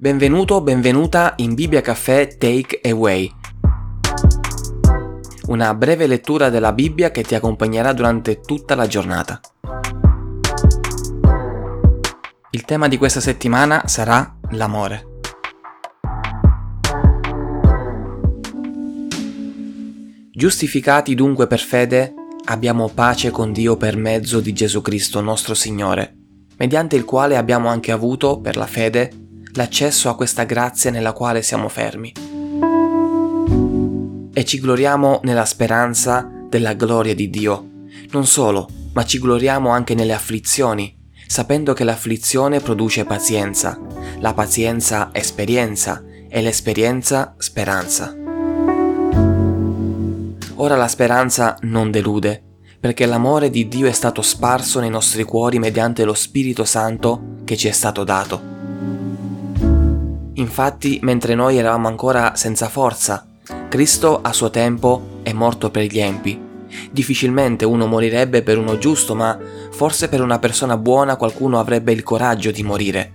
Benvenuto 0.00 0.62
benvenuta 0.62 1.34
in 1.36 1.52
Bibbia 1.52 1.82
Caffè 1.82 2.38
Take 2.38 2.80
Away. 2.88 3.30
Una 5.48 5.74
breve 5.74 6.06
lettura 6.06 6.48
della 6.48 6.72
Bibbia 6.72 7.10
che 7.10 7.22
ti 7.22 7.34
accompagnerà 7.34 7.92
durante 7.92 8.40
tutta 8.40 8.74
la 8.74 8.86
giornata. 8.86 9.38
Il 12.52 12.64
tema 12.64 12.88
di 12.88 12.96
questa 12.96 13.20
settimana 13.20 13.82
sarà 13.88 14.38
l'amore. 14.52 15.04
Giustificati 20.32 21.14
dunque 21.14 21.46
per 21.46 21.60
fede, 21.60 22.14
abbiamo 22.46 22.88
pace 22.88 23.30
con 23.30 23.52
Dio 23.52 23.76
per 23.76 23.98
mezzo 23.98 24.40
di 24.40 24.54
Gesù 24.54 24.80
Cristo 24.80 25.20
nostro 25.20 25.52
Signore, 25.52 26.16
mediante 26.56 26.96
il 26.96 27.04
quale 27.04 27.36
abbiamo 27.36 27.68
anche 27.68 27.92
avuto, 27.92 28.40
per 28.40 28.56
la 28.56 28.66
fede, 28.66 29.19
l'accesso 29.52 30.08
a 30.08 30.16
questa 30.16 30.44
grazia 30.44 30.90
nella 30.90 31.12
quale 31.12 31.42
siamo 31.42 31.68
fermi. 31.68 32.12
E 34.32 34.44
ci 34.44 34.60
gloriamo 34.60 35.20
nella 35.24 35.44
speranza 35.44 36.28
della 36.48 36.74
gloria 36.74 37.14
di 37.14 37.30
Dio. 37.30 37.68
Non 38.10 38.26
solo, 38.26 38.68
ma 38.92 39.04
ci 39.04 39.18
gloriamo 39.18 39.70
anche 39.70 39.94
nelle 39.94 40.12
afflizioni, 40.12 40.96
sapendo 41.26 41.72
che 41.72 41.84
l'afflizione 41.84 42.60
produce 42.60 43.04
pazienza, 43.04 43.78
la 44.18 44.32
pazienza 44.34 45.10
esperienza 45.12 46.02
e 46.28 46.40
l'esperienza 46.42 47.34
speranza. 47.38 48.14
Ora 50.56 50.76
la 50.76 50.88
speranza 50.88 51.56
non 51.62 51.90
delude, 51.90 52.42
perché 52.80 53.06
l'amore 53.06 53.50
di 53.50 53.68
Dio 53.68 53.86
è 53.86 53.92
stato 53.92 54.22
sparso 54.22 54.80
nei 54.80 54.90
nostri 54.90 55.24
cuori 55.24 55.58
mediante 55.58 56.04
lo 56.04 56.14
Spirito 56.14 56.64
Santo 56.64 57.36
che 57.44 57.56
ci 57.56 57.68
è 57.68 57.72
stato 57.72 58.04
dato. 58.04 58.59
Infatti, 60.40 61.00
mentre 61.02 61.34
noi 61.34 61.58
eravamo 61.58 61.86
ancora 61.86 62.34
senza 62.34 62.70
forza, 62.70 63.26
Cristo 63.68 64.20
a 64.22 64.32
suo 64.32 64.48
tempo 64.48 65.18
è 65.22 65.34
morto 65.34 65.70
per 65.70 65.84
gli 65.84 66.00
empi. 66.00 66.48
Difficilmente 66.90 67.66
uno 67.66 67.86
morirebbe 67.86 68.42
per 68.42 68.56
uno 68.56 68.78
giusto, 68.78 69.14
ma 69.14 69.38
forse 69.70 70.08
per 70.08 70.22
una 70.22 70.38
persona 70.38 70.78
buona 70.78 71.16
qualcuno 71.16 71.58
avrebbe 71.58 71.92
il 71.92 72.02
coraggio 72.02 72.50
di 72.50 72.62
morire. 72.62 73.12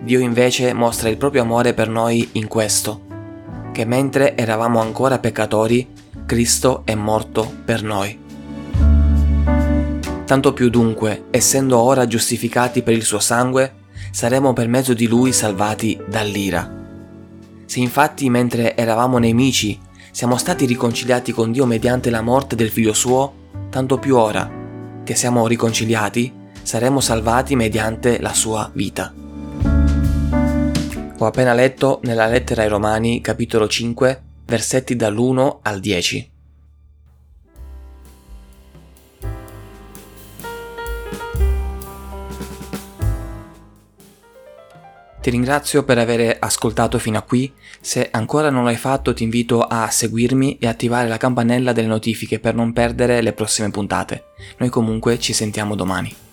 Dio 0.00 0.18
invece 0.18 0.72
mostra 0.72 1.08
il 1.08 1.16
proprio 1.16 1.42
amore 1.42 1.74
per 1.74 1.88
noi 1.88 2.30
in 2.32 2.48
questo, 2.48 3.02
che 3.70 3.84
mentre 3.84 4.36
eravamo 4.36 4.80
ancora 4.80 5.20
peccatori, 5.20 5.86
Cristo 6.26 6.82
è 6.84 6.96
morto 6.96 7.48
per 7.64 7.84
noi. 7.84 8.18
Tanto 10.24 10.52
più 10.52 10.70
dunque, 10.70 11.26
essendo 11.30 11.78
ora 11.78 12.06
giustificati 12.08 12.82
per 12.82 12.94
il 12.94 13.04
suo 13.04 13.20
sangue, 13.20 13.78
saremo 14.10 14.52
per 14.52 14.68
mezzo 14.68 14.94
di 14.94 15.06
lui 15.06 15.32
salvati 15.32 16.00
dall'ira. 16.06 16.78
Se 17.64 17.80
infatti 17.80 18.28
mentre 18.28 18.76
eravamo 18.76 19.18
nemici 19.18 19.78
siamo 20.10 20.36
stati 20.36 20.66
riconciliati 20.66 21.32
con 21.32 21.52
Dio 21.52 21.66
mediante 21.66 22.10
la 22.10 22.20
morte 22.20 22.56
del 22.56 22.70
figlio 22.70 22.92
suo, 22.92 23.32
tanto 23.70 23.98
più 23.98 24.16
ora 24.16 24.50
che 25.04 25.14
siamo 25.14 25.46
riconciliati 25.46 26.32
saremo 26.62 27.00
salvati 27.00 27.56
mediante 27.56 28.20
la 28.20 28.32
sua 28.32 28.70
vita. 28.74 29.12
Ho 31.18 31.26
appena 31.26 31.52
letto 31.52 32.00
nella 32.04 32.26
lettera 32.26 32.62
ai 32.62 32.68
Romani 32.68 33.20
capitolo 33.20 33.68
5 33.68 34.22
versetti 34.46 34.96
dall'1 34.96 35.58
al 35.62 35.78
10. 35.78 36.30
Ti 45.20 45.28
ringrazio 45.28 45.82
per 45.84 45.98
aver 45.98 46.38
ascoltato 46.40 46.98
fino 46.98 47.18
a 47.18 47.22
qui, 47.22 47.52
se 47.78 48.08
ancora 48.10 48.48
non 48.48 48.64
l'hai 48.64 48.76
fatto 48.76 49.12
ti 49.12 49.22
invito 49.22 49.60
a 49.60 49.90
seguirmi 49.90 50.56
e 50.58 50.66
attivare 50.66 51.08
la 51.08 51.18
campanella 51.18 51.72
delle 51.72 51.88
notifiche 51.88 52.38
per 52.38 52.54
non 52.54 52.72
perdere 52.72 53.20
le 53.20 53.34
prossime 53.34 53.70
puntate. 53.70 54.24
Noi 54.56 54.70
comunque 54.70 55.18
ci 55.18 55.34
sentiamo 55.34 55.74
domani. 55.74 56.29